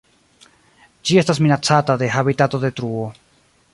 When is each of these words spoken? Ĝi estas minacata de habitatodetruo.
Ĝi 1.09 1.19
estas 1.21 1.41
minacata 1.47 1.97
de 2.05 2.09
habitatodetruo. 2.15 3.05